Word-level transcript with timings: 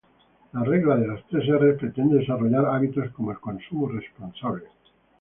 La 0.53 0.63
Regla 0.63 0.97
de 0.97 1.05
las 1.07 1.23
tres 1.27 1.47
erres 1.47 1.77
pretende 1.77 2.17
desarrollar 2.17 2.65
hábitos 2.65 3.11
como 3.11 3.29
el 3.29 3.39
consumo 3.39 3.87
responsable. 3.87 4.63